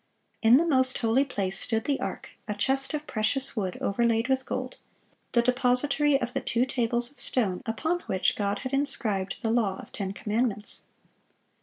[0.41, 4.47] In the most holy place stood the ark, a chest of precious wood overlaid with
[4.47, 4.77] gold,
[5.33, 9.79] the depository of the two tables of stone upon which God had inscribed the law
[9.79, 10.85] of ten commandments.